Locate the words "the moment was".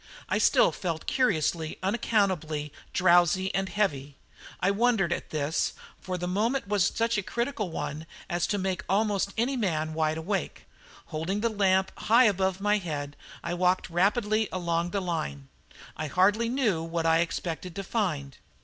6.17-6.87